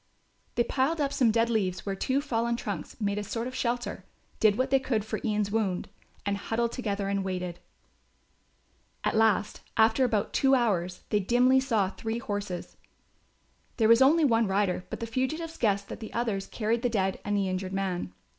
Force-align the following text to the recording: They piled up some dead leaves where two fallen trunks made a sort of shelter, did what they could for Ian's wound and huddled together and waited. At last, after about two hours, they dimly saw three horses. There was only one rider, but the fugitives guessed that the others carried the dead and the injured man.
They 0.55 0.63
piled 0.63 0.99
up 0.99 1.13
some 1.13 1.29
dead 1.29 1.47
leaves 1.47 1.85
where 1.85 1.93
two 1.95 2.21
fallen 2.21 2.55
trunks 2.55 2.99
made 2.99 3.19
a 3.19 3.23
sort 3.23 3.45
of 3.45 3.53
shelter, 3.53 4.03
did 4.39 4.57
what 4.57 4.71
they 4.71 4.79
could 4.79 5.05
for 5.05 5.19
Ian's 5.23 5.51
wound 5.51 5.89
and 6.25 6.37
huddled 6.37 6.71
together 6.71 7.07
and 7.07 7.23
waited. 7.23 7.59
At 9.03 9.15
last, 9.15 9.61
after 9.77 10.03
about 10.03 10.33
two 10.33 10.55
hours, 10.55 11.03
they 11.11 11.19
dimly 11.19 11.59
saw 11.59 11.91
three 11.91 12.17
horses. 12.17 12.77
There 13.77 13.87
was 13.87 14.01
only 14.01 14.25
one 14.25 14.47
rider, 14.47 14.85
but 14.89 15.01
the 15.01 15.05
fugitives 15.05 15.57
guessed 15.59 15.87
that 15.89 15.99
the 15.99 16.13
others 16.13 16.47
carried 16.47 16.81
the 16.81 16.89
dead 16.89 17.19
and 17.23 17.37
the 17.37 17.47
injured 17.47 17.71
man. 17.71 18.11